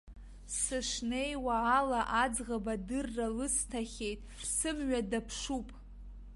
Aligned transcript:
Сышнеиуала 0.59 2.01
аӡӷаб 2.23 2.65
адырра 2.73 3.27
лысҭахьеит, 3.37 4.21
сымҩа 4.55 5.01
даԥшуп. 5.11 5.67